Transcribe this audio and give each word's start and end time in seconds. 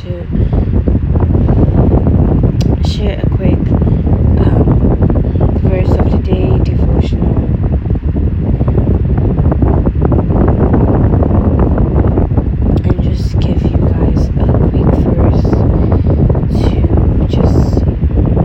to 0.00 0.26
share 2.88 3.20
a 3.22 3.28
quick 3.36 3.58
um, 4.40 5.58
verse 5.62 5.90
of 5.90 6.10
the 6.10 6.18
day 6.24 6.58
devotional. 6.64 7.36
And 12.82 13.02
just 13.02 13.38
give 13.40 13.62
you 13.62 13.76
guys 13.78 14.28
a 14.28 14.46
quick 14.70 14.94
verse 15.04 15.50
to 16.62 16.78
just 17.28 17.82
um, 17.82 18.42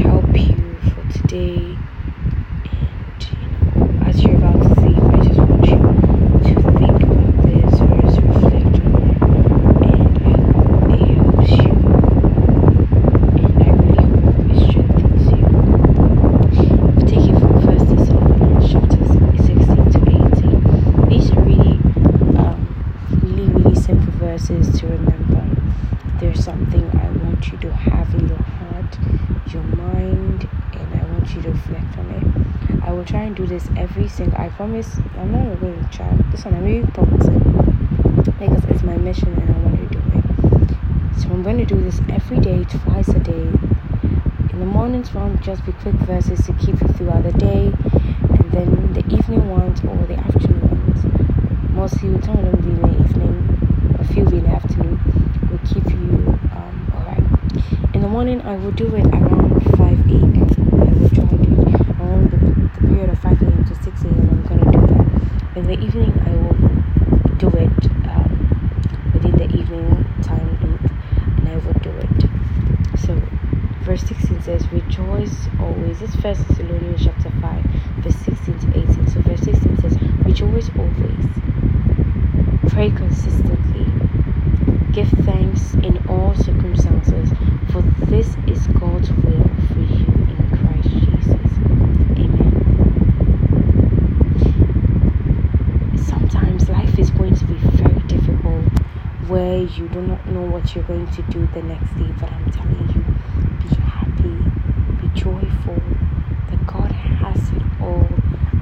help 0.00 0.34
you 0.38 0.56
for 0.90 1.04
today. 1.18 1.76
And 3.04 3.20
you 3.28 3.36
know, 3.48 4.06
as 4.06 4.16
you're 4.24 4.36
about 4.36 4.62
to 4.62 4.68
sleep, 4.76 5.02
I 5.02 5.16
just 5.26 5.38
want 5.40 5.66
you 5.66 5.76
to 6.54 6.62
think 6.78 7.02
about 7.02 7.34
this 7.44 7.78
verse, 7.80 8.16
reflect 8.18 8.76
on 8.80 8.92
it, 9.02 9.16
and 9.82 10.16
I 10.18 10.28
hope 10.52 10.90
it 10.90 11.00
helps 11.16 11.50
you. 11.50 11.72
And 13.38 13.54
I 13.62 13.64
really 13.70 14.06
hope 14.12 14.38
it 14.50 14.58
strengthens 14.68 15.26
you. 15.30 15.44
Take 17.06 17.26
it 17.30 17.36
from 17.40 17.54
First 17.62 17.86
Thessalonians 17.88 18.66
chapter 18.72 19.02
16 19.06 19.90
to 19.92 19.98
18. 20.36 21.08
These 21.08 21.28
are 21.32 21.42
really, 21.42 21.76
um, 22.38 22.60
really, 23.22 23.48
really 23.48 23.74
simple 23.74 24.12
verses 24.18 24.64
to 24.80 24.86
remember. 24.86 25.42
There's 26.20 26.42
something 26.44 26.84
I 26.98 27.08
want 27.24 27.48
you 27.50 27.58
to 27.58 27.72
have 27.72 28.14
in 28.14 28.28
your 28.28 28.38
heart, 28.38 28.98
your 29.52 29.62
mind, 29.62 30.48
and 30.72 31.00
I 31.00 31.04
want 31.12 31.34
you 31.34 31.42
to 31.42 31.50
reflect 31.50 31.98
on 31.98 32.10
it. 32.10 32.82
I 32.84 32.92
will 32.92 33.01
try 33.12 33.24
and 33.24 33.36
do 33.36 33.46
this 33.46 33.68
every 33.76 34.08
single. 34.08 34.40
I 34.40 34.48
promise. 34.48 34.96
I'm 35.18 35.30
not 35.32 35.60
going 35.60 35.84
to 35.84 35.90
try. 35.90 36.10
This 36.30 36.46
one 36.46 36.54
I'm 36.54 36.64
really 36.64 36.86
promising 36.92 37.40
because 38.38 38.64
it's 38.70 38.82
my 38.82 38.96
mission 38.96 39.28
and 39.34 39.50
I 39.50 39.58
want 39.58 39.76
to 39.76 39.86
do 39.86 40.02
it. 40.16 41.20
So 41.20 41.28
I'm 41.28 41.42
going 41.42 41.58
to 41.58 41.66
do 41.66 41.78
this 41.78 42.00
every 42.08 42.38
day, 42.38 42.64
twice 42.64 43.08
a 43.08 43.18
day. 43.20 43.48
In 44.50 44.60
the 44.60 44.64
mornings 44.64 45.12
one, 45.12 45.38
just 45.42 45.64
be 45.66 45.72
quick 45.72 45.94
verses 46.08 46.46
to 46.46 46.54
keep 46.54 46.80
you 46.80 46.88
throughout 46.88 47.24
the 47.24 47.32
day, 47.32 47.66
and 47.66 48.50
then 48.50 48.92
the 48.94 49.04
evening 49.14 49.46
ones 49.50 49.80
or 49.84 49.96
the 50.06 50.16
afternoon 50.16 50.70
ones. 50.70 51.70
Mostly, 51.72 52.18
some 52.22 52.38
of 52.38 52.44
them 52.50 52.60
be 52.62 52.70
in 52.70 52.80
the 52.80 53.04
evening, 53.04 53.96
a 54.00 54.04
few 54.04 54.24
be 54.24 54.38
in 54.38 54.44
the 54.44 54.50
afternoon. 54.50 54.98
Will 55.50 55.58
keep 55.66 55.84
you 55.90 56.38
um, 56.56 56.90
alright. 56.94 57.94
In 57.94 58.00
the 58.00 58.08
morning, 58.08 58.40
I 58.40 58.56
will 58.56 58.72
do 58.72 58.94
it 58.96 59.04
around 59.06 59.62
5 59.76 59.80
a.m. 59.80 60.42
I 60.80 60.92
will 60.94 61.10
try 61.10 61.28
to 61.28 61.36
do 61.36 61.62
it 61.68 62.00
around 62.00 62.30
the, 62.30 62.80
the 62.80 62.91
period 63.02 63.16
of 63.16 63.22
5 63.22 63.42
a.m. 63.42 63.64
to 63.64 63.74
6 63.74 64.02
a.m. 64.04 64.28
I'm 64.30 64.42
gonna 64.46 64.70
do 64.70 64.86
that. 64.94 65.56
In 65.56 65.66
the 65.66 65.78
evening, 65.80 66.12
I 66.24 66.30
will 66.36 66.54
do 67.36 67.48
it 67.48 67.86
um, 68.14 69.10
within 69.12 69.32
the 69.38 69.48
evening 69.56 70.06
time, 70.22 70.56
and, 70.62 70.78
and 71.38 71.48
I 71.48 71.56
will 71.56 71.74
do 71.80 71.90
it. 71.90 72.98
So, 73.00 73.20
verse 73.82 74.02
16 74.02 74.42
says, 74.42 74.70
Rejoice 74.70 75.48
always. 75.58 75.98
This 75.98 76.14
First 76.16 76.46
Thessalonians 76.46 77.04
chapter 77.04 77.30
5, 77.40 77.64
verse 78.04 78.16
16 78.16 78.58
to 78.60 78.78
18. 78.78 79.08
So, 79.08 79.20
verse 79.22 79.40
16 79.40 79.76
says, 79.78 79.98
Rejoice 80.24 80.70
always. 80.78 81.26
Pray 82.68 82.90
consistently. 82.90 83.86
Give 84.92 85.08
thanks 85.24 85.74
in 85.74 86.06
all 86.08 86.34
circumstances, 86.36 87.30
for 87.72 87.82
this 88.06 88.36
is 88.46 88.66
God's 88.68 89.10
will 89.10 89.50
for 89.72 89.80
you 89.80 90.06
in 90.06 90.48
Christ 90.58 90.90
Jesus. 90.90 91.52
Amen. 92.18 92.52
Sometimes 95.96 96.68
life 96.68 96.98
is 96.98 97.10
going 97.10 97.34
to 97.36 97.44
be 97.46 97.54
very 97.54 98.00
difficult 98.00 98.64
where 99.28 99.61
you 99.78 99.88
do 99.88 100.02
not 100.02 100.26
know 100.28 100.42
what 100.42 100.74
you're 100.74 100.84
going 100.84 101.06
to 101.12 101.22
do 101.22 101.46
the 101.54 101.62
next 101.62 101.90
day, 101.96 102.10
but 102.20 102.30
I'm 102.30 102.50
telling 102.52 102.88
you, 102.94 103.02
be 103.62 103.74
happy, 103.80 104.36
be 105.00 105.08
joyful 105.18 105.80
that 106.50 106.66
God 106.66 106.92
has 106.92 107.50
it 107.52 107.62
all 107.80 108.08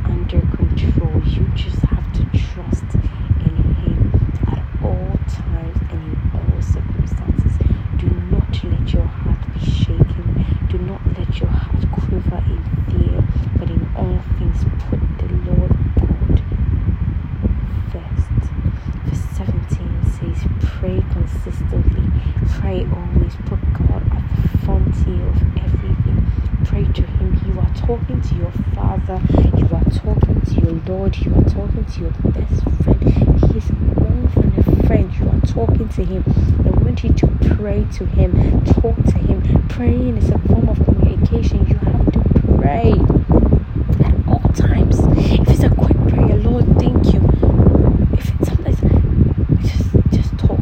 under 0.04 0.41
control. 0.56 1.22
You 1.25 1.47
just 1.54 1.81
have 1.82 2.12
to 2.15 2.25
trust 2.38 2.84
in 2.94 3.56
Him 3.82 4.12
at 4.48 4.62
all 4.84 5.19
times 5.28 5.78
and 5.91 6.03
in 6.12 6.31
all 6.34 6.62
circumstances. 6.62 7.53
Do 7.98 8.09
not 8.31 8.62
let 8.65 8.92
your 8.92 9.04
heart 9.04 9.38
be 9.54 9.60
shaken. 9.71 10.47
Do 10.71 10.78
not 10.78 11.00
let 11.19 11.38
your 11.41 11.50
heart 11.50 11.91
quiver 11.92 12.42
in 12.47 12.62
fear, 12.87 13.25
but 13.59 13.69
in 13.71 13.88
all 13.97 14.21
things 14.38 14.65
put 14.88 15.00
the 15.19 15.28
Lord 15.50 15.72
God 15.98 16.42
first. 17.92 18.31
Verse 19.04 19.25
17 19.37 20.04
says, 20.19 20.47
Pray 20.78 21.03
consistently, 21.12 22.06
pray 22.48 22.87
always, 22.94 23.34
put 23.47 23.60
God 23.75 24.03
at 24.12 24.22
the 24.42 24.59
frontier 24.65 25.27
of 25.28 25.42
everything. 25.59 26.27
Pray 26.65 26.84
to 26.84 27.03
You 27.46 27.58
are 27.60 27.74
talking 27.74 28.20
to 28.20 28.34
your 28.34 28.50
Father, 28.74 29.20
you 29.56 29.68
are 29.72 29.84
talking 29.91 30.41
to 30.41 30.54
your 30.60 30.72
Lord, 30.86 31.16
you 31.18 31.34
are 31.34 31.44
talking 31.44 31.84
to 31.84 32.00
your 32.00 32.10
best 32.10 32.62
friend. 32.82 33.02
He 33.02 33.58
is 33.58 33.70
more 33.72 34.28
than 34.34 34.52
a 34.56 34.86
friend. 34.86 35.12
You 35.16 35.28
are 35.28 35.41
talking 35.46 35.88
to 35.88 36.04
Him. 36.04 36.24
I 36.66 36.70
want 36.82 37.04
you 37.04 37.12
to 37.12 37.26
pray 37.56 37.86
to 37.92 38.06
Him, 38.06 38.64
talk 38.64 38.96
to 38.96 39.18
Him. 39.18 39.68
Praying 39.68 40.16
is 40.18 40.30
a 40.30 40.38
form 40.38 40.68
of 40.68 40.84
communication. 40.84 41.66
You 41.66 41.76
have 41.76 42.12
to 42.12 42.20
pray 42.58 42.92
at 44.04 44.14
all 44.28 44.48
times. 44.54 44.98
If 45.41 45.48
it's 45.48 45.62
a 45.62 45.70
quick 45.70 45.98
prayer, 46.08 46.36
Lord, 46.36 46.66
thank 46.78 47.12
you. 47.14 47.20
If 48.12 48.28
it's 48.34 48.48
sometimes 48.48 48.80
just 49.62 49.91
just 50.12 50.38
talk. 50.38 50.60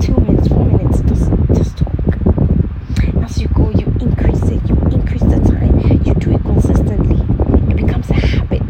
Two 0.00 0.16
minutes, 0.20 0.48
four 0.48 0.64
minutes, 0.64 1.00
just 1.02 1.30
just 1.54 1.78
talk. 1.78 1.94
As 3.22 3.38
you 3.40 3.48
go, 3.48 3.70
you 3.70 3.86
increase 4.00 4.42
it, 4.44 4.62
you 4.68 4.76
increase 4.92 5.22
the 5.22 5.40
time, 5.44 5.78
you 6.04 6.14
do 6.14 6.30
it 6.32 6.42
consistently. 6.42 7.18
It 7.70 7.76
becomes 7.76 8.08
a 8.10 8.14
habit. 8.14 8.62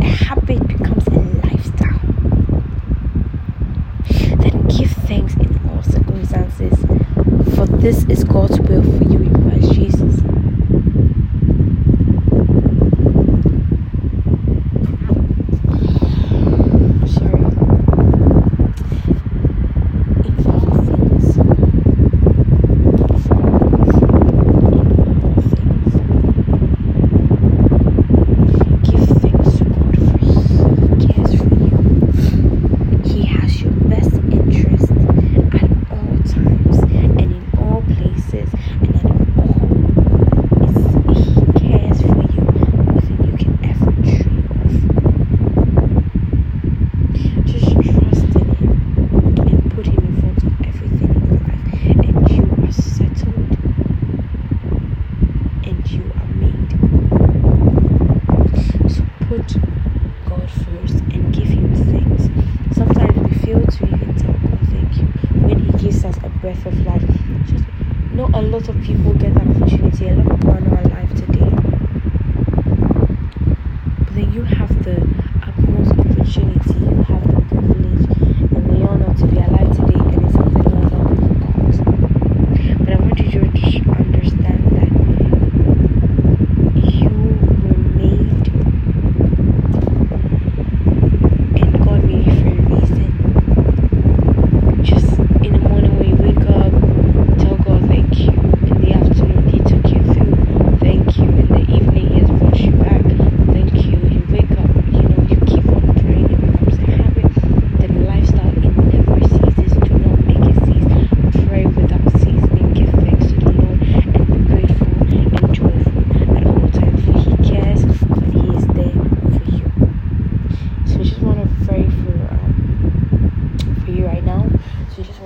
A 0.00 0.04
habit 0.04 0.66
becomes 0.68 1.06
a 1.08 1.20
lifestyle. 1.46 2.00
Then 4.38 4.66
give 4.68 4.90
thanks 5.08 5.34
in 5.34 5.60
all 5.68 5.82
circumstances, 5.82 6.78
for 7.56 7.66
this 7.80 8.04
is 8.04 8.24
God's 8.24 8.60
will 8.60 8.82
for 8.82 9.04
you 9.04 9.18
in 9.20 9.42
Christ 9.42 9.72
Jesus. 9.72 10.16
Sorry. 17.14 17.44
In 20.24 20.34
all 20.46 20.70
things. 20.84 21.36
In 21.36 21.46
all 23.40 23.82
things. 25.42 25.94
Give 28.82 29.06
thanks 29.20 29.58
to 29.58 29.64
God 29.64 29.94
for 29.96 30.18
He 30.80 31.06
cares 31.06 31.32
for 31.40 31.54
you. 31.54 31.70
He 33.04 33.20
has 33.26 33.62
your 33.62 33.72
best 33.72 34.14
interest 34.30 34.90
at 34.92 35.70
all 35.90 36.18
times 36.24 36.78
and 36.92 37.20
in 37.20 37.32
all 37.58 37.82
places 37.82 38.50
and 38.80 38.94
at 38.96 39.04
all. 39.36 39.66
It's, 40.62 40.80
he 41.08 41.44
cares 41.60 41.98
for 42.02 42.22
you 42.32 42.42
more 42.42 43.00
than 43.02 43.18
you 43.26 43.34
can 43.36 43.54
ever 43.64 43.92
dream 44.02 44.46
of. 44.50 44.70
Just 47.46 47.70
trust 47.72 48.24
in 48.36 48.48
Him 48.54 48.72
and 49.48 49.72
put 49.72 49.86
Him 49.86 49.98
in 50.06 50.14
front 50.20 50.42
of 50.44 50.52
everything 50.66 51.10
in 51.14 51.26
your 51.28 51.40
life, 51.40 51.66
and 52.06 52.30
you 52.30 52.44
are 52.66 52.72
settled 52.72 53.50
and 55.64 55.90
you 55.90 56.04
are 56.16 56.30
made. 56.34 56.70
So 58.90 59.02
put 59.28 59.48
God 60.28 60.48
first 60.50 60.96
and 61.12 61.22
give 61.34 61.48
Him 61.48 61.74
thanks. 61.74 62.24
Sometimes 62.76 63.16
we 63.18 63.34
fail 63.38 63.62
to 63.66 63.84
even 63.86 64.14
tell 64.16 64.32
God 64.34 64.58
thank 64.70 64.96
you 64.98 65.06
when 65.40 65.58
He 65.58 65.72
gives 65.78 66.04
us 66.04 66.16
a 66.22 66.28
breath 66.28 66.64
of 66.66 66.78
life. 66.86 67.04
Just 67.46 67.64
not 68.12 68.34
a 68.34 68.40
lot 68.60 68.68
of 68.76 68.82
people 68.82 69.14
get 69.14 69.32
that 69.34 69.46
opportunity. 69.46 70.08
A 70.08 70.14
lot 70.16 70.26
of 70.30 70.38
people 70.38 70.50
are 70.50 70.60
not 70.60 70.84
alive 70.84 71.14
today. 71.14 71.50
But 73.98 74.14
then 74.14 74.32
you 74.34 74.42
have 74.42 74.84
the 74.84 74.96
utmost 75.46 75.92
opportunity, 75.98 76.74
you 76.78 77.02
have 77.04 77.26
the 77.26 77.40
privilege, 77.48 78.04
and 78.52 78.68
we 78.68 78.82
all 78.86 78.98
know 78.98 79.14
to 79.14 79.26
be 79.26 79.38
alive 79.38 79.74
today 79.76 79.98
and 79.98 80.24
it's 80.24 80.34
something 80.34 80.62
not 80.62 80.84
of 80.84 80.90
God. 80.90 81.72
But 82.84 82.92
I 82.92 82.96
want 82.96 83.18
you 83.18 83.30
to 83.30 83.48
just 83.48 83.86
understand 83.88 84.62
that 84.76 84.90
you 86.84 87.08
were 87.64 87.78
made 87.96 88.46
and 91.56 91.70
God 91.84 92.04
made 92.04 92.26
you 92.26 92.34
for 92.40 92.48
a 92.48 92.60
reason. 92.68 93.10
Just 94.84 95.18
in 95.18 95.52
the 95.52 95.58
morning 95.68 95.98
when 95.98 96.08
you 96.10 96.16
wake 96.16 96.46
up, 96.50 96.72
tell 97.38 97.56
God 97.56 97.88
thank 97.88 98.18
you. 98.18 98.28
In 98.30 98.80
the 98.80 98.92
afternoon, 98.92 99.48
He 99.48 99.58
took 99.58 99.86
you 99.92 100.02
through. 100.14 100.76
Thank 100.78 101.16
you. 101.18 101.30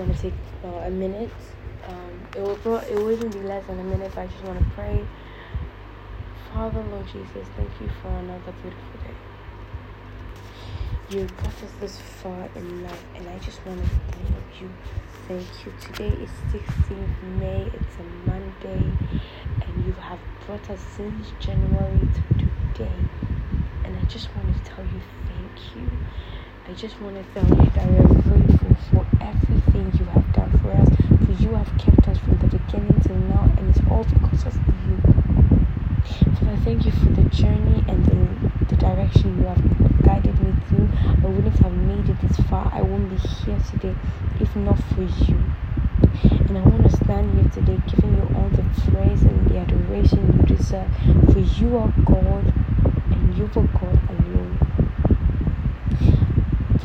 want 0.04 0.16
to 0.16 0.22
take 0.22 0.34
uh, 0.64 0.69
a 0.69 0.90
minute. 0.90 1.31
Um, 1.88 2.53
it 2.66 3.12
even 3.12 3.31
be 3.31 3.40
less 3.40 3.66
than 3.66 3.78
a 3.78 3.84
minute, 3.84 4.11
but 4.14 4.22
I 4.22 4.26
just 4.26 4.43
want 4.44 4.58
to 4.58 4.64
pray. 4.75 5.05
Father, 6.52 6.82
Lord 6.90 7.06
Jesus, 7.06 7.46
thank 7.56 7.70
you 7.81 7.88
for 8.00 8.08
another 8.08 8.52
beautiful 8.62 8.99
day. 9.05 9.14
You 11.11 11.26
brought 11.26 11.62
us 11.62 11.70
this 11.81 12.00
far 12.00 12.49
in 12.56 12.82
life, 12.82 13.05
and 13.16 13.28
I 13.28 13.38
just 13.40 13.64
want 13.66 13.82
to 13.82 13.88
thank 13.88 14.62
you. 14.62 14.70
Thank 15.28 15.66
you. 15.66 15.72
Today 15.78 16.08
is 16.22 16.31
16th 16.52 17.22
May. 17.38 17.70
It's 17.75 17.96
a 17.99 18.31
Monday, 18.31 18.82
and 19.60 19.84
you 19.84 19.93
have 19.93 20.19
brought 20.46 20.70
us 20.70 20.81
since 20.96 21.32
January 21.40 22.00
to 22.00 22.38
today. 22.72 22.93
And 23.84 23.94
I 23.94 24.05
just 24.06 24.34
want 24.34 24.55
to 24.56 24.70
tell 24.70 24.84
you 24.84 25.00
thank 25.28 25.76
you. 25.76 25.90
I 26.66 26.72
just 26.72 26.99
want 26.99 27.14
to 27.16 27.22
tell 27.34 27.46
you 27.58 27.70
that 27.72 27.90
we 27.90 27.96
are 27.99 28.22
grateful 28.22 28.75
for 28.90 29.06
everything 29.20 29.93
you 29.99 30.06
have 30.06 30.32
done 30.32 30.50
for 30.61 30.72
us. 30.72 30.88
For 31.26 31.32
you 31.43 31.55
have 31.55 31.70
kept 31.76 32.08
us 32.08 32.16
from 32.19 32.38
the 32.38 32.56
beginning 32.56 32.99
till 33.02 33.16
now, 33.16 33.52
and 33.58 33.69
it's 33.69 33.81
all 33.90 34.05
because 34.05 34.46
of 34.46 34.56
you. 34.56 34.96
Father, 36.40 36.56
thank 36.64 36.87
you 36.87 36.93
for 36.93 37.11
the 37.11 37.28
journey 37.28 37.84
and 37.87 38.06
the, 38.06 38.64
the 38.64 38.76
direction 38.76 39.37
you 39.38 39.44
have 39.44 40.02
guided 40.02 40.40
me 40.40 40.55
through. 40.69 40.88
I 41.22 41.26
wouldn't 41.26 41.58
have 41.58 41.72
made 41.72 42.08
it 42.08 42.20
this 42.22 42.40
far. 42.49 42.70
I 42.72 42.81
won't 42.81 43.10
be 43.10 43.17
here 43.17 43.58
today 43.70 43.94
if 44.40 44.56
not 44.56 44.78
for 44.94 45.02
you. 45.02 45.37
And 46.49 46.56
I 46.56 46.62
want 46.62 46.90
to 46.90 46.96
stand 46.96 47.38
here 47.38 47.50
today 47.50 47.78
giving 47.88 48.17
you 48.17 48.22
all 48.34 48.49
the 48.49 48.64
praise 48.90 49.22
and 49.22 49.50
the 49.50 49.58
adoration 49.58 50.26
you 50.49 50.56
deserve. 50.56 50.88
For 51.31 51.40
you 51.40 51.76
are 51.76 51.93
God 52.06 52.52
and 53.10 53.37
you 53.37 53.44
are 53.44 53.69
God 53.69 54.00
alone. 54.08 54.44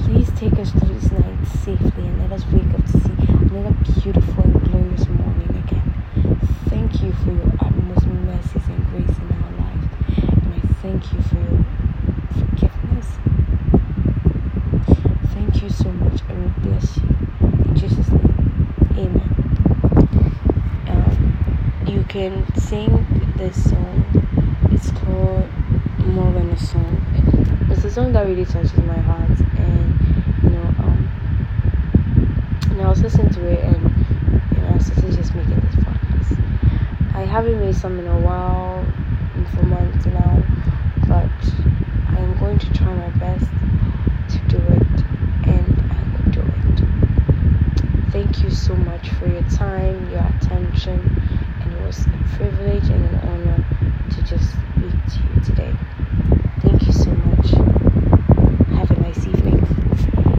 Please 0.09 0.31
take 0.31 0.57
us 0.57 0.71
through 0.71 0.95
this 0.95 1.11
night 1.11 1.47
safely 1.63 2.07
and 2.07 2.19
let 2.19 2.31
us 2.31 2.43
wake 2.47 2.73
up 2.73 2.83
to 2.83 2.91
see 2.93 3.13
another 3.29 3.75
beautiful 4.01 4.43
and 4.43 4.63
glorious 4.63 5.07
morning 5.07 5.63
again. 5.63 5.93
Thank 6.67 7.03
you 7.03 7.11
for 7.13 7.31
your 7.31 7.53
utmost 7.59 8.07
mercies 8.07 8.67
and 8.69 8.87
grace 8.89 9.15
in 9.19 9.31
our 9.37 9.51
life. 9.59 9.85
And 10.17 10.53
I 10.55 10.59
thank 10.81 11.13
you 11.13 11.21
for 11.21 11.35
your 11.35 11.63
forgiveness. 12.39 13.07
Thank 15.31 15.61
you 15.61 15.69
so 15.69 15.91
much 15.91 16.21
and 16.27 16.43
we 16.43 16.69
bless 16.71 16.97
you. 16.97 17.03
In 17.65 17.75
Jesus' 17.75 18.09
name, 18.09 18.73
amen. 18.97 19.29
Um, 20.87 21.85
you 21.85 22.03
can 22.05 22.51
sing 22.55 23.05
this 23.37 23.69
song. 23.69 24.03
It's 24.71 24.89
called 24.89 25.47
More 25.99 26.33
Than 26.33 26.49
a 26.49 26.57
Song. 26.57 26.97
It's 27.69 27.83
a 27.83 27.91
song 27.91 28.11
that 28.13 28.25
really 28.25 28.45
touches 28.45 28.75
my 28.77 28.97
heart 28.97 29.29
and 32.79 32.87
I 32.87 32.89
was 32.89 33.01
listening 33.03 33.29
to 33.31 33.45
it 33.45 33.59
and 33.59 33.81
you 34.55 34.61
know 34.61 34.73
I 34.73 34.77
started 34.77 35.11
just 35.13 35.35
making 35.35 35.59
this 35.59 35.75
podcast. 35.75 37.13
I 37.13 37.25
haven't 37.25 37.59
made 37.59 37.75
some 37.75 37.99
in 37.99 38.07
a 38.07 38.17
while, 38.17 38.85
for 39.53 39.63
months 39.63 40.05
now, 40.05 40.41
but 41.09 41.29
I 42.07 42.19
am 42.19 42.37
going 42.39 42.57
to 42.57 42.71
try 42.73 42.93
my 42.93 43.09
best 43.19 43.47
to 44.29 44.37
do 44.47 44.57
it 44.57 45.03
and 45.43 45.91
I 45.91 46.03
will 46.13 46.31
do 46.31 46.39
it. 46.39 48.11
Thank 48.13 48.43
you 48.43 48.49
so 48.49 48.77
much 48.77 49.09
for 49.09 49.27
your 49.27 49.43
time, 49.49 50.09
your 50.09 50.25
attention, 50.37 50.99
and 51.61 51.73
it 51.73 51.81
was 51.81 52.05
a 52.05 52.37
privilege 52.37 52.87
and 52.87 53.03
an 53.03 53.15
honor 53.27 53.65
to 54.11 54.23
just 54.23 54.51
speak 54.51 54.95
to 55.05 55.19
you 55.27 55.41
today. 55.43 55.75
Thank 56.61 56.87
you 56.87 56.93
so 56.93 57.11
much. 57.11 57.78